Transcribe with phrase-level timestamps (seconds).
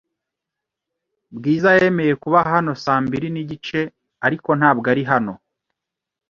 [1.35, 3.79] Bwiza yemeye kuba hano saa mbiri nigice,
[4.25, 5.33] ariko ntabwo ari hano